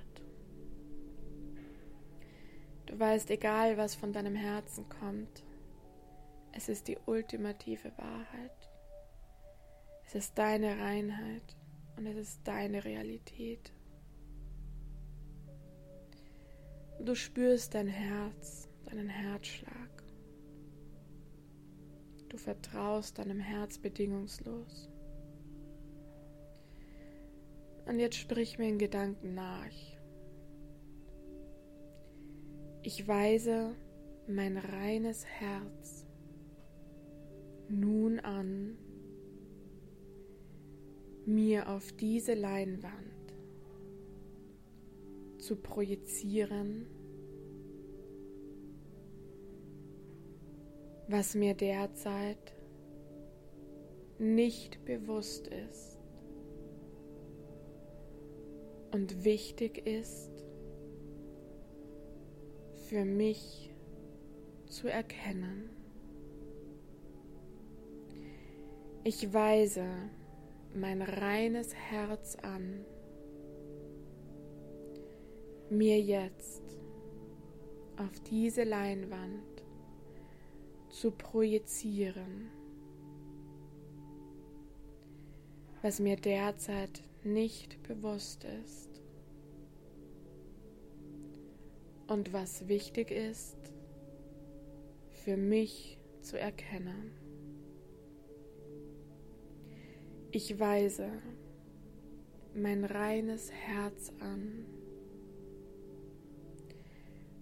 Du 2.86 2.98
weißt, 2.98 3.30
egal 3.30 3.76
was 3.76 3.94
von 3.94 4.12
deinem 4.12 4.34
Herzen 4.34 4.88
kommt, 4.88 5.44
es 6.52 6.68
ist 6.68 6.88
die 6.88 6.98
ultimative 7.06 7.92
Wahrheit. 7.98 8.70
Es 10.06 10.14
ist 10.14 10.38
deine 10.38 10.78
Reinheit 10.78 11.56
und 11.96 12.06
es 12.06 12.16
ist 12.16 12.40
deine 12.44 12.84
Realität. 12.84 13.70
Du 17.04 17.14
spürst 17.14 17.74
dein 17.74 17.86
Herz, 17.86 18.68
deinen 18.84 19.08
Herzschlag. 19.08 20.02
Du 22.28 22.36
vertraust 22.36 23.18
deinem 23.18 23.40
Herz 23.40 23.78
bedingungslos. 23.78 24.90
Und 27.86 28.00
jetzt 28.00 28.16
sprich 28.16 28.58
mir 28.58 28.68
in 28.68 28.78
Gedanken 28.78 29.34
nach. 29.34 29.70
Ich 32.82 33.06
weise 33.06 33.74
mein 34.26 34.58
reines 34.58 35.24
Herz 35.24 36.04
nun 37.68 38.18
an, 38.20 38.76
mir 41.26 41.68
auf 41.68 41.92
diese 41.92 42.34
Leinwand 42.34 43.07
zu 45.48 45.56
projizieren, 45.56 46.86
was 51.08 51.34
mir 51.34 51.54
derzeit 51.54 52.54
nicht 54.18 54.84
bewusst 54.84 55.46
ist 55.46 55.96
und 58.90 59.24
wichtig 59.24 59.86
ist 59.86 60.44
für 62.90 63.06
mich 63.06 63.74
zu 64.66 64.88
erkennen. 64.88 65.70
Ich 69.02 69.32
weise 69.32 69.86
mein 70.74 71.00
reines 71.00 71.74
Herz 71.74 72.36
an, 72.36 72.84
mir 75.70 76.00
jetzt 76.00 76.62
auf 77.96 78.20
diese 78.30 78.64
Leinwand 78.64 79.42
zu 80.88 81.10
projizieren, 81.10 82.50
was 85.82 86.00
mir 86.00 86.16
derzeit 86.16 87.02
nicht 87.24 87.82
bewusst 87.82 88.44
ist 88.44 89.02
und 92.06 92.32
was 92.32 92.68
wichtig 92.68 93.10
ist 93.10 93.58
für 95.10 95.36
mich 95.36 95.98
zu 96.22 96.38
erkennen. 96.38 97.12
Ich 100.30 100.58
weise 100.58 101.10
mein 102.54 102.84
reines 102.84 103.50
Herz 103.50 104.12
an, 104.20 104.66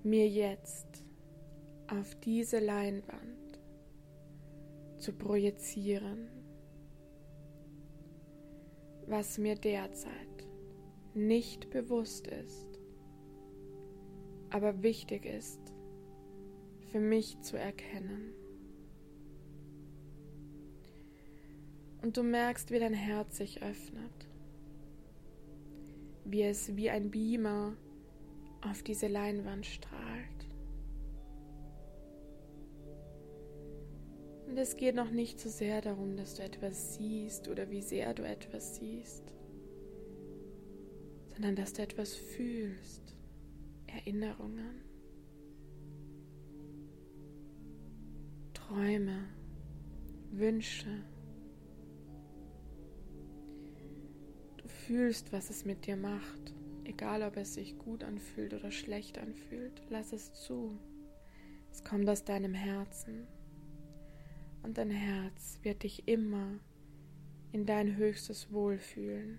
mir 0.07 0.29
jetzt 0.29 1.05
auf 1.89 2.15
diese 2.21 2.61
Leinwand 2.61 3.61
zu 4.99 5.13
projizieren, 5.13 6.29
was 9.07 9.37
mir 9.39 9.57
derzeit 9.57 10.47
nicht 11.15 11.71
bewusst 11.71 12.29
ist, 12.29 12.79
aber 14.51 14.83
wichtig 14.83 15.27
ist 15.27 15.61
für 16.93 17.01
mich 17.01 17.41
zu 17.41 17.59
erkennen. 17.59 18.33
Und 22.03 22.17
du 22.17 22.23
merkst, 22.23 22.71
wie 22.71 22.79
dein 22.79 22.95
Herz 22.95 23.39
sich 23.39 23.61
öffnet, 23.61 24.29
wie 26.25 26.43
es 26.43 26.77
wie 26.77 26.91
ein 26.91 27.11
Beamer 27.11 27.77
auf 28.63 28.83
diese 28.83 29.09
Leinwand 29.09 29.67
strahlt. 29.67 30.49
Und 34.47 34.57
es 34.57 34.77
geht 34.77 34.95
noch 34.95 35.11
nicht 35.11 35.41
so 35.41 35.49
sehr 35.49 35.81
darum, 35.81 36.17
dass 36.17 36.35
du 36.35 36.43
etwas 36.43 36.95
siehst 36.95 37.49
oder 37.49 37.71
wie 37.71 37.83
sehr 37.83 38.15
du 38.15 38.23
etwas 38.23 38.77
siehst, 38.77 39.35
sondern 41.35 41.57
dass 41.57 41.73
du 41.73 41.83
etwas 41.83 42.15
fühlst, 42.15 43.03
Erinnerungen, 43.87 44.83
Träume, 48.55 49.29
Wünsche. 50.31 51.05
fühlst, 54.87 55.33
was 55.33 55.51
es 55.51 55.65
mit 55.65 55.87
dir 55.87 55.97
macht, 55.97 56.55
egal 56.87 57.23
ob 57.23 57.37
es 57.37 57.55
sich 57.55 57.79
gut 57.79 58.05
anfühlt 58.05 58.55
oder 58.55 58.71
schlecht 58.71 59.19
anfühlt, 59.19 59.83
lass 59.91 60.13
es 60.13 60.33
zu. 60.33 60.79
Es 61.71 61.85
kommt 61.85 62.09
aus 62.09 62.25
deinem 62.25 62.55
Herzen. 62.55 63.27
Und 64.63 64.79
dein 64.79 64.91
Herz 64.91 65.59
wird 65.63 65.83
dich 65.83 66.09
immer 66.09 66.59
in 67.53 67.67
dein 67.67 67.97
höchstes 67.97 68.53
Wohl 68.53 68.79
fühlen. 68.79 69.39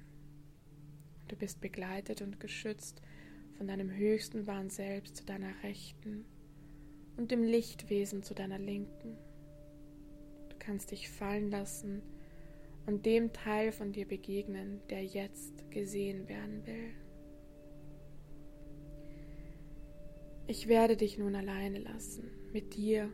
Du 1.28 1.36
bist 1.36 1.60
begleitet 1.60 2.22
und 2.22 2.40
geschützt 2.40 3.02
von 3.58 3.68
deinem 3.68 3.92
höchsten 3.92 4.48
wahren 4.48 4.70
Selbst 4.70 5.18
zu 5.18 5.26
deiner 5.26 5.64
Rechten 5.64 6.26
und 7.18 7.32
dem 7.32 7.44
Lichtwesen 7.44 8.24
zu 8.24 8.34
deiner 8.34 8.60
Linken. 8.60 9.18
Du 10.50 10.56
kannst 10.60 10.92
dich 10.92 11.10
fallen 11.10 11.50
lassen 11.52 12.02
und 12.86 13.06
dem 13.06 13.34
Teil 13.34 13.72
von 13.72 13.92
dir 13.92 14.08
begegnen, 14.08 14.80
der 14.90 15.04
jetzt 15.04 15.70
gesehen 15.72 16.30
werden 16.30 16.66
will. 16.66 16.94
Ich 20.48 20.68
werde 20.68 20.96
dich 20.96 21.18
nun 21.18 21.36
alleine 21.36 21.80
lassen 21.80 22.32
mit 22.54 22.76
dir 22.76 23.12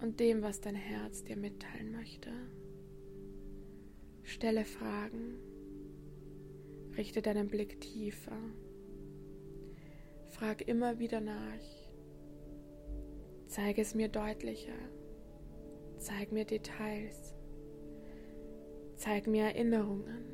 und 0.00 0.18
dem, 0.18 0.42
was 0.42 0.60
dein 0.60 0.74
Herz 0.74 1.22
dir 1.22 1.36
mitteilen 1.36 1.92
möchte. 1.92 2.30
Stelle 4.22 4.64
Fragen, 4.64 5.38
richte 6.96 7.20
deinen 7.20 7.48
Blick 7.48 7.80
tiefer, 7.80 8.38
frag 10.30 10.66
immer 10.66 10.98
wieder 10.98 11.20
nach, 11.20 11.60
zeige 13.46 13.82
es 13.82 13.94
mir 13.94 14.08
deutlicher, 14.08 14.78
zeig 15.98 16.32
mir 16.32 16.44
Details. 16.44 17.34
Zeig 18.96 19.26
mir 19.26 19.44
Erinnerungen. 19.44 20.24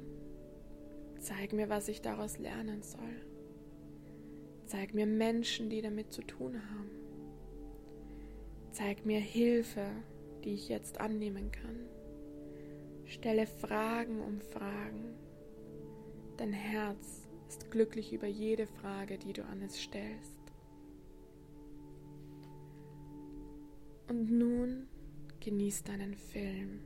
Zeig 1.18 1.52
mir, 1.52 1.68
was 1.68 1.88
ich 1.88 2.02
daraus 2.02 2.38
lernen 2.38 2.82
soll. 2.82 3.29
Zeig 4.70 4.94
mir 4.94 5.04
Menschen, 5.06 5.68
die 5.68 5.82
damit 5.82 6.12
zu 6.12 6.22
tun 6.22 6.54
haben. 6.54 6.90
Zeig 8.70 9.04
mir 9.04 9.18
Hilfe, 9.18 9.84
die 10.44 10.54
ich 10.54 10.68
jetzt 10.68 11.00
annehmen 11.00 11.50
kann. 11.50 11.88
Stelle 13.04 13.48
Fragen 13.48 14.20
um 14.20 14.40
Fragen. 14.40 15.16
Dein 16.36 16.52
Herz 16.52 17.26
ist 17.48 17.68
glücklich 17.72 18.12
über 18.12 18.28
jede 18.28 18.68
Frage, 18.68 19.18
die 19.18 19.32
du 19.32 19.44
an 19.44 19.60
es 19.60 19.76
stellst. 19.82 20.38
Und 24.06 24.30
nun 24.30 24.86
genieß 25.40 25.82
deinen 25.82 26.14
Film. 26.14 26.78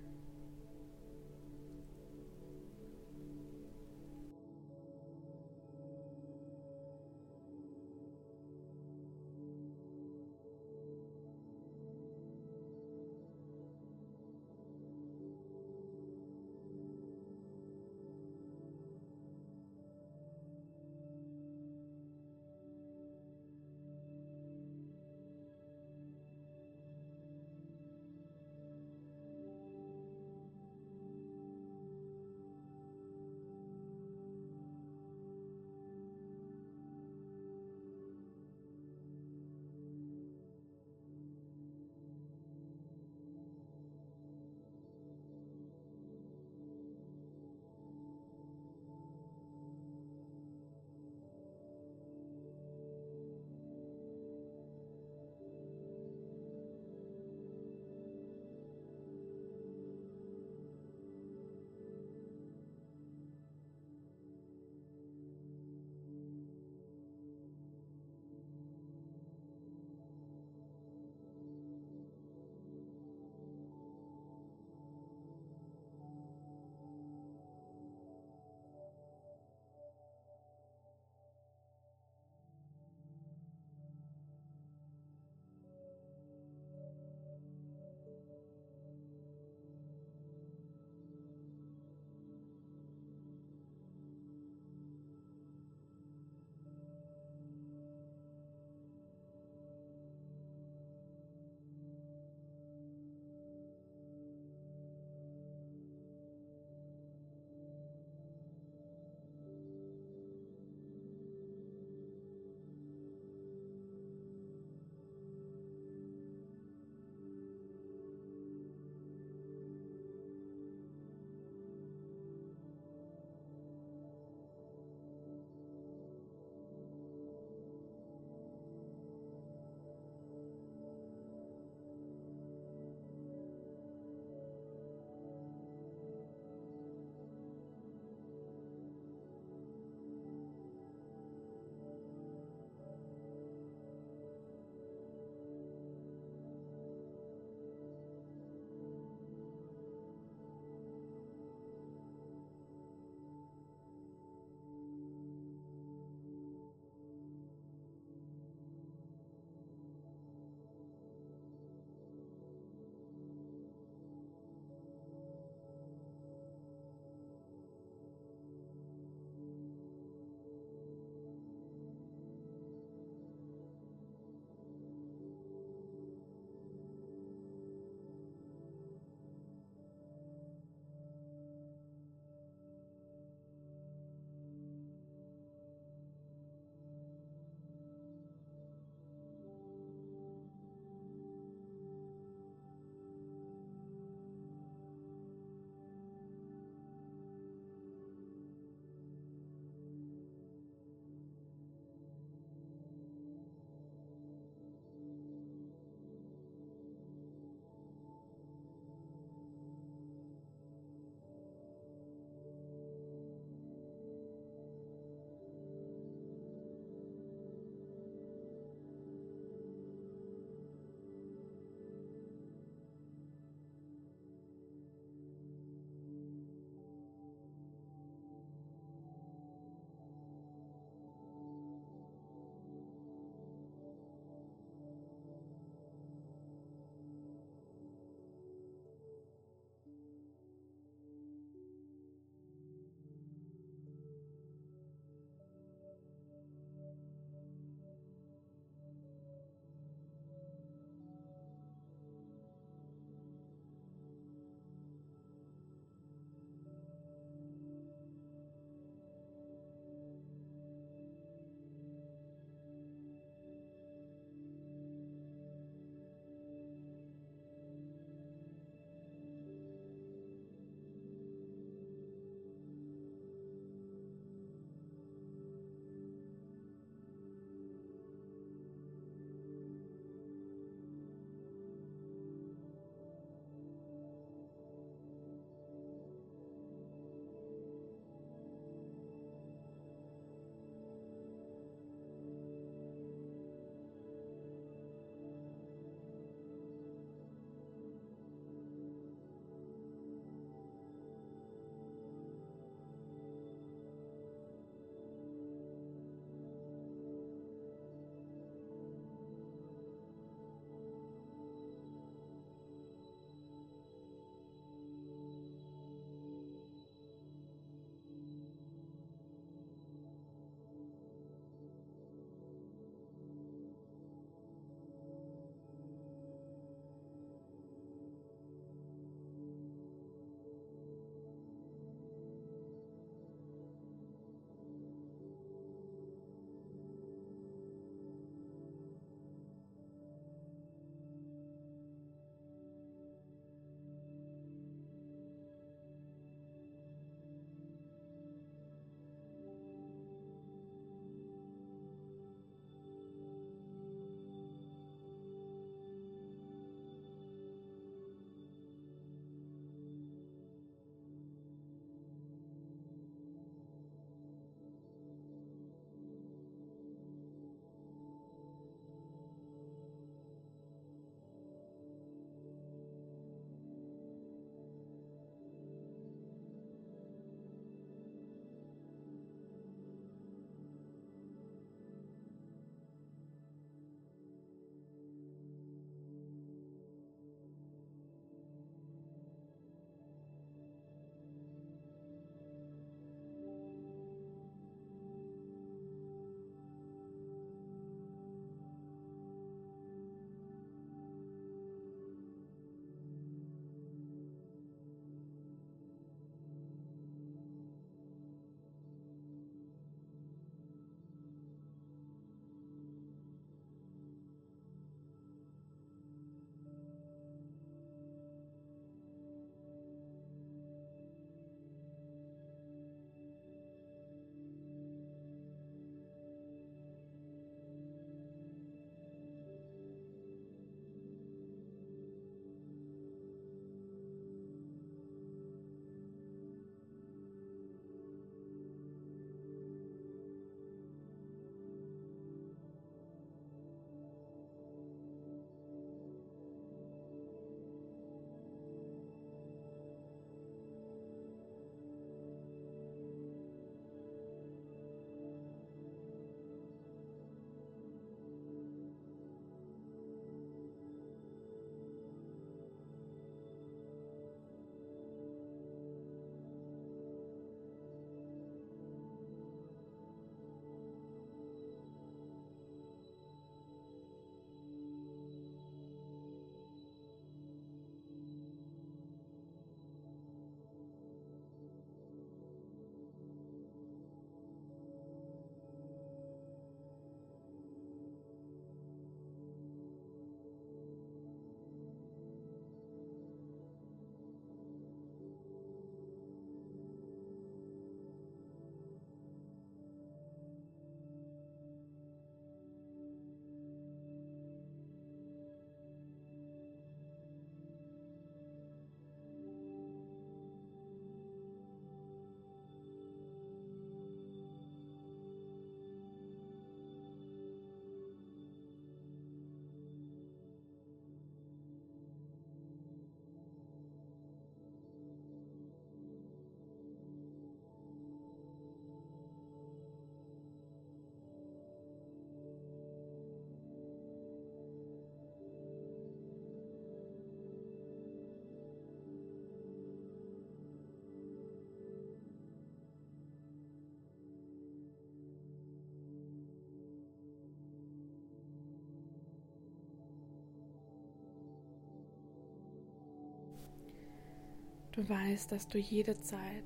Du 554.95 555.09
weißt, 555.09 555.51
dass 555.51 555.67
du 555.67 555.77
jederzeit 555.77 556.63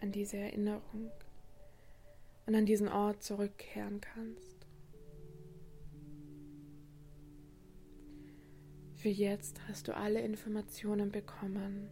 an 0.00 0.12
diese 0.12 0.36
Erinnerung 0.36 1.10
und 2.46 2.54
an 2.54 2.64
diesen 2.64 2.86
Ort 2.86 3.24
zurückkehren 3.24 4.00
kannst. 4.00 4.68
Für 8.94 9.08
jetzt 9.08 9.66
hast 9.66 9.88
du 9.88 9.96
alle 9.96 10.20
Informationen 10.20 11.10
bekommen, 11.10 11.90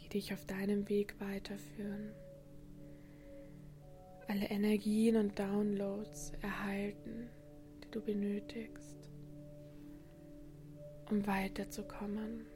die 0.00 0.08
dich 0.08 0.32
auf 0.32 0.46
deinem 0.46 0.88
Weg 0.88 1.20
weiterführen. 1.20 2.12
Alle 4.26 4.46
Energien 4.46 5.16
und 5.16 5.38
Downloads 5.38 6.32
erhalten, 6.40 7.28
die 7.84 7.90
du 7.90 8.00
benötigst, 8.00 9.10
um 11.10 11.26
weiterzukommen. 11.26 12.55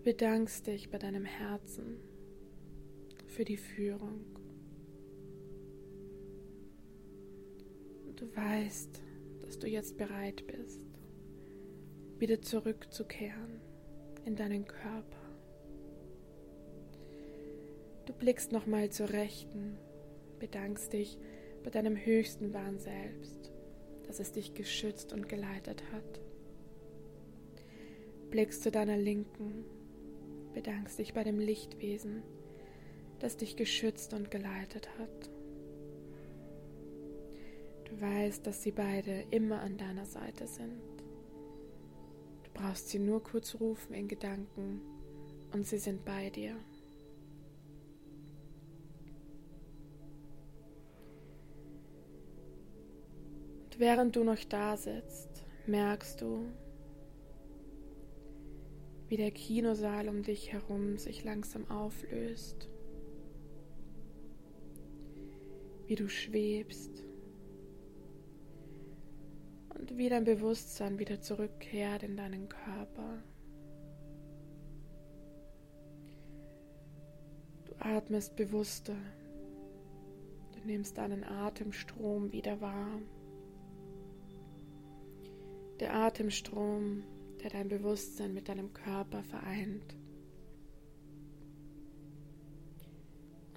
Du 0.00 0.04
bedankst 0.04 0.66
dich 0.66 0.88
bei 0.88 0.96
deinem 0.96 1.26
Herzen 1.26 1.98
für 3.26 3.44
die 3.44 3.58
Führung. 3.58 4.24
Du 8.16 8.34
weißt, 8.34 9.02
dass 9.42 9.58
du 9.58 9.66
jetzt 9.66 9.98
bereit 9.98 10.46
bist, 10.46 10.80
wieder 12.18 12.40
zurückzukehren 12.40 13.60
in 14.24 14.36
deinen 14.36 14.64
Körper. 14.64 15.20
Du 18.06 18.14
blickst 18.14 18.52
nochmal 18.52 18.88
zur 18.88 19.10
Rechten, 19.10 19.76
bedankst 20.38 20.94
dich 20.94 21.18
bei 21.62 21.68
deinem 21.68 21.94
höchsten 21.94 22.54
Wahn 22.54 22.78
selbst, 22.78 23.52
dass 24.06 24.18
es 24.18 24.32
dich 24.32 24.54
geschützt 24.54 25.12
und 25.12 25.28
geleitet 25.28 25.82
hat. 25.92 26.22
Blickst 28.30 28.62
zu 28.62 28.70
deiner 28.70 28.96
Linken, 28.96 29.66
bedankst 30.52 30.98
dich 30.98 31.14
bei 31.14 31.24
dem 31.24 31.38
Lichtwesen, 31.38 32.22
das 33.18 33.36
dich 33.36 33.56
geschützt 33.56 34.14
und 34.14 34.30
geleitet 34.30 34.88
hat. 34.98 35.30
Du 37.84 38.00
weißt, 38.00 38.46
dass 38.46 38.62
sie 38.62 38.70
beide 38.70 39.24
immer 39.30 39.60
an 39.60 39.76
deiner 39.76 40.06
Seite 40.06 40.46
sind. 40.46 40.80
Du 42.44 42.50
brauchst 42.54 42.88
sie 42.88 42.98
nur 42.98 43.22
kurz 43.22 43.56
rufen 43.58 43.94
in 43.94 44.08
Gedanken 44.08 44.80
und 45.52 45.66
sie 45.66 45.78
sind 45.78 46.04
bei 46.04 46.30
dir. 46.30 46.56
Und 53.64 53.78
während 53.78 54.14
du 54.14 54.24
noch 54.24 54.42
da 54.44 54.76
sitzt, 54.76 55.44
merkst 55.66 56.20
du, 56.20 56.46
wie 59.10 59.16
der 59.16 59.32
Kinosaal 59.32 60.08
um 60.08 60.22
dich 60.22 60.52
herum 60.52 60.96
sich 60.96 61.24
langsam 61.24 61.68
auflöst, 61.68 62.68
wie 65.88 65.96
du 65.96 66.08
schwebst 66.08 67.04
und 69.76 69.98
wie 69.98 70.08
dein 70.08 70.22
Bewusstsein 70.22 71.00
wieder 71.00 71.20
zurückkehrt 71.20 72.04
in 72.04 72.16
deinen 72.16 72.48
Körper. 72.48 73.20
Du 77.64 77.72
atmest 77.80 78.36
bewusster, 78.36 78.96
du 80.52 80.68
nimmst 80.68 80.98
deinen 80.98 81.24
Atemstrom 81.24 82.30
wieder 82.30 82.60
wahr. 82.60 83.02
Der 85.80 85.96
Atemstrom 85.96 87.02
der 87.42 87.50
dein 87.50 87.68
Bewusstsein 87.68 88.34
mit 88.34 88.48
deinem 88.48 88.72
Körper 88.72 89.22
vereint. 89.22 89.96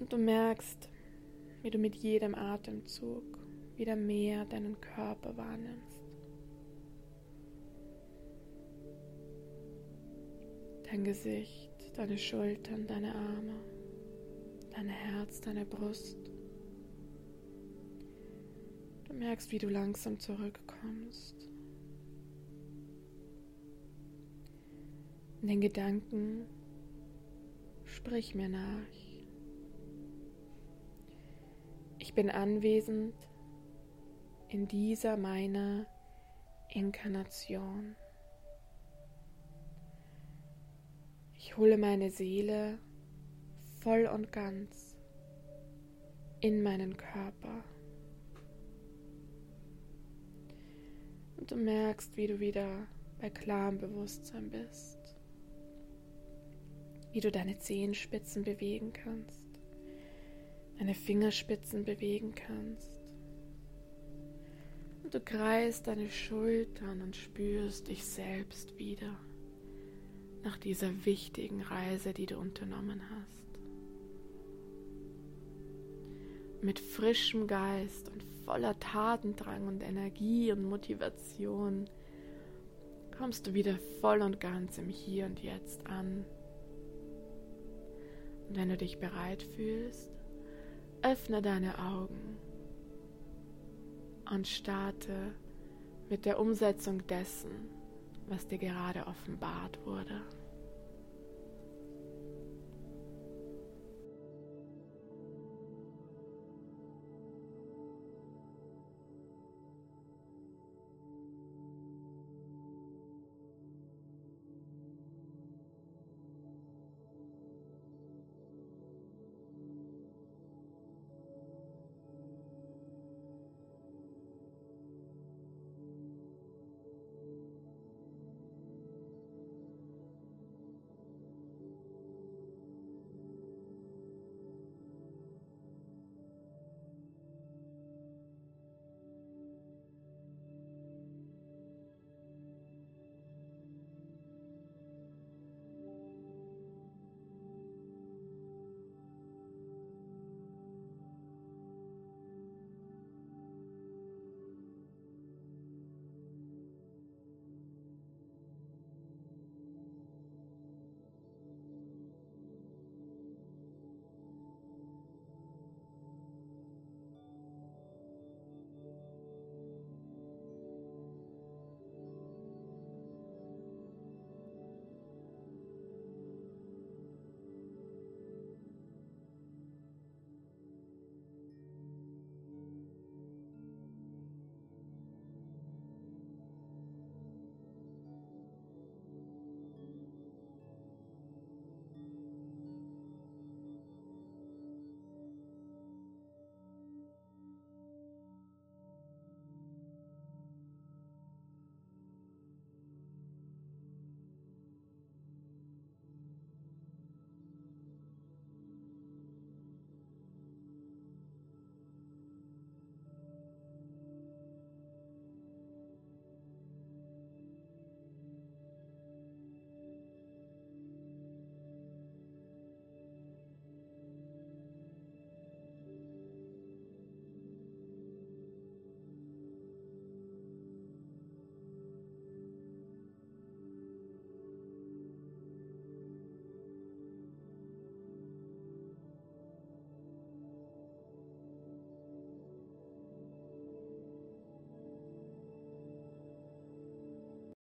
Und 0.00 0.12
du 0.12 0.18
merkst, 0.18 0.88
wie 1.62 1.70
du 1.70 1.78
mit 1.78 1.94
jedem 1.94 2.34
Atemzug 2.34 3.38
wieder 3.76 3.96
mehr 3.96 4.44
deinen 4.44 4.80
Körper 4.80 5.36
wahrnimmst. 5.36 5.98
Dein 10.84 11.04
Gesicht, 11.04 11.72
deine 11.96 12.18
Schultern, 12.18 12.86
deine 12.86 13.14
Arme, 13.14 13.60
dein 14.74 14.88
Herz, 14.88 15.40
deine 15.40 15.64
Brust. 15.64 16.18
Du 19.08 19.14
merkst, 19.14 19.50
wie 19.52 19.58
du 19.58 19.68
langsam 19.68 20.18
zurückkommst. 20.18 21.53
In 25.44 25.48
den 25.48 25.60
Gedanken 25.60 26.46
sprich 27.84 28.34
mir 28.34 28.48
nach. 28.48 28.88
Ich 31.98 32.14
bin 32.14 32.30
anwesend 32.30 33.14
in 34.48 34.66
dieser 34.68 35.18
meiner 35.18 35.84
Inkarnation. 36.72 37.94
Ich 41.34 41.58
hole 41.58 41.76
meine 41.76 42.10
Seele 42.10 42.78
voll 43.82 44.06
und 44.06 44.32
ganz 44.32 44.96
in 46.40 46.62
meinen 46.62 46.96
Körper. 46.96 47.62
Und 51.36 51.50
du 51.50 51.56
merkst, 51.56 52.16
wie 52.16 52.28
du 52.28 52.40
wieder 52.40 52.86
bei 53.20 53.28
klarem 53.28 53.76
Bewusstsein 53.76 54.48
bist 54.48 55.03
wie 57.14 57.20
du 57.20 57.30
deine 57.30 57.56
Zehenspitzen 57.60 58.42
bewegen 58.42 58.92
kannst, 58.92 59.40
deine 60.80 60.94
Fingerspitzen 60.94 61.84
bewegen 61.84 62.34
kannst. 62.34 62.90
Und 65.04 65.14
du 65.14 65.20
kreist 65.20 65.86
deine 65.86 66.10
Schultern 66.10 67.02
und 67.02 67.14
spürst 67.14 67.86
dich 67.86 68.04
selbst 68.04 68.76
wieder 68.78 69.16
nach 70.42 70.56
dieser 70.56 70.90
wichtigen 71.04 71.62
Reise, 71.62 72.12
die 72.12 72.26
du 72.26 72.36
unternommen 72.36 73.00
hast. 73.10 73.44
Mit 76.62 76.80
frischem 76.80 77.46
Geist 77.46 78.08
und 78.08 78.24
voller 78.44 78.76
Tatendrang 78.80 79.68
und 79.68 79.82
Energie 79.82 80.50
und 80.50 80.68
Motivation 80.68 81.88
kommst 83.16 83.46
du 83.46 83.54
wieder 83.54 83.78
voll 84.00 84.20
und 84.20 84.40
ganz 84.40 84.78
im 84.78 84.88
Hier 84.88 85.26
und 85.26 85.40
Jetzt 85.40 85.86
an 85.86 86.24
wenn 88.50 88.68
du 88.68 88.76
dich 88.76 88.98
bereit 88.98 89.42
fühlst, 89.42 90.10
öffne 91.02 91.42
deine 91.42 91.78
Augen 91.78 92.36
und 94.32 94.46
starte 94.46 95.34
mit 96.08 96.24
der 96.24 96.38
Umsetzung 96.40 97.06
dessen, 97.06 97.50
was 98.28 98.46
dir 98.46 98.58
gerade 98.58 99.06
offenbart 99.06 99.78
wurde. 99.84 100.22